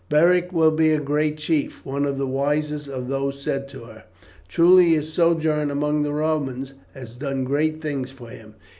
"Beric 0.09 0.51
will 0.51 0.71
be 0.71 0.89
a 0.93 0.99
great 0.99 1.37
chief," 1.37 1.85
one 1.85 2.05
of 2.05 2.17
the 2.17 2.25
wisest 2.25 2.87
of 2.87 3.07
these 3.07 3.39
said 3.39 3.67
to 3.69 3.83
her; 3.83 4.05
"truly 4.47 4.95
his 4.95 5.13
sojourn 5.13 5.69
among 5.69 6.01
the 6.01 6.11
Romans 6.11 6.73
has 6.95 7.15
done 7.15 7.43
great 7.43 7.83
things 7.83 8.09
for 8.09 8.29
him. 8.29 8.55